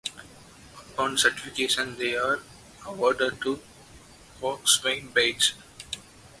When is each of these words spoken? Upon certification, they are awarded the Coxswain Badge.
Upon 0.93 1.15
certification, 1.15 1.99
they 1.99 2.15
are 2.15 2.41
awarded 2.87 3.39
the 3.43 3.59
Coxswain 4.39 5.09
Badge. 5.09 5.53